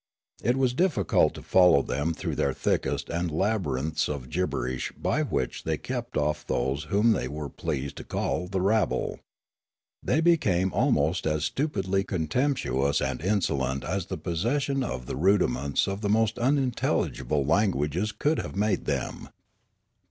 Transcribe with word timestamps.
It 0.41 0.57
was 0.57 0.73
difficult 0.73 1.35
to 1.35 1.43
follow 1.43 1.83
them 1.83 2.15
through 2.15 2.33
th^r 2.35 2.55
thickets 2.55 3.03
and 3.07 3.29
labyrinths 3.29 4.09
of 4.09 4.31
gibberish 4.31 4.91
by 4.97 5.21
which 5.21 5.63
they 5.63 5.77
kept 5.77 6.17
off 6.17 6.43
those 6.43 6.85
whom 6.85 7.11
they 7.11 7.27
were 7.27 7.49
pleased 7.49 7.97
to 7.97 8.03
call 8.03 8.47
the 8.47 8.61
rabble. 8.61 9.19
They 10.01 10.19
became 10.19 10.73
almost 10.73 11.27
as 11.27 11.45
stupidly 11.45 12.03
contemptuous 12.03 12.99
and 12.99 13.21
insolent 13.21 13.83
as 13.83 14.07
the 14.07 14.17
possession 14.17 14.81
of 14.83 15.05
the 15.05 15.15
rudiments 15.15 15.87
of 15.87 16.01
the 16.01 16.09
most 16.09 16.39
unintelligible 16.39 17.45
languages 17.45 18.11
could 18.11 18.39
have 18.39 18.55
made 18.55 18.85
them. 18.85 19.29